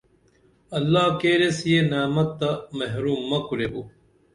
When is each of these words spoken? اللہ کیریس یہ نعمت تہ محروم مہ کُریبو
اللہ 0.77 1.05
کیریس 1.19 1.57
یہ 1.69 1.79
نعمت 1.91 2.29
تہ 2.39 2.49
محروم 2.77 3.21
مہ 3.29 3.39
کُریبو 3.47 3.81